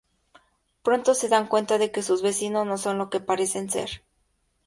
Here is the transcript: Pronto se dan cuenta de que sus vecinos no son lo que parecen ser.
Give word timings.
Pronto 0.81 1.13
se 1.13 1.29
dan 1.29 1.45
cuenta 1.47 1.77
de 1.77 1.91
que 1.91 2.01
sus 2.01 2.23
vecinos 2.23 2.65
no 2.65 2.79
son 2.79 2.97
lo 2.97 3.11
que 3.11 3.19
parecen 3.19 3.69
ser. 3.69 4.01